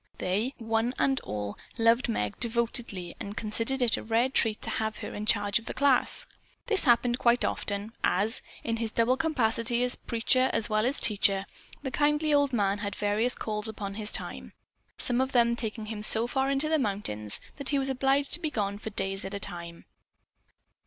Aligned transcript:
They, 0.17 0.55
one 0.57 0.95
and 0.97 1.19
all, 1.19 1.59
loved 1.77 2.09
Meg 2.09 2.39
devotedly 2.39 3.13
and 3.19 3.37
considered 3.37 3.83
it 3.83 3.97
a 3.97 4.01
rare 4.03 4.29
treat 4.29 4.59
to 4.63 4.71
have 4.71 4.97
her 5.05 5.13
in 5.13 5.27
charge 5.27 5.59
of 5.59 5.65
the 5.65 5.75
class. 5.75 6.25
This 6.65 6.85
happened 6.85 7.19
quite 7.19 7.45
often, 7.45 7.93
as, 8.03 8.41
in 8.63 8.77
his 8.77 8.89
double 8.89 9.15
capacity 9.15 9.83
as 9.83 9.93
preacher 9.95 10.49
as 10.53 10.67
well 10.71 10.87
as 10.87 10.99
teacher, 10.99 11.45
the 11.83 11.91
kindly 11.91 12.33
old 12.33 12.51
man 12.51 12.79
had 12.79 12.95
various 12.95 13.35
calls 13.35 13.67
upon 13.67 13.93
his 13.93 14.11
time; 14.11 14.53
some 14.97 15.21
of 15.21 15.33
them 15.33 15.55
taking 15.55 15.85
him 15.85 16.01
so 16.01 16.25
far 16.25 16.49
into 16.49 16.67
the 16.67 16.79
mountains 16.79 17.39
that 17.57 17.69
he 17.69 17.77
was 17.77 17.91
obliged 17.91 18.33
to 18.33 18.39
be 18.39 18.49
gone 18.49 18.79
for 18.79 18.89
days 18.89 19.23
at 19.23 19.35
a 19.35 19.39
time. 19.39 19.85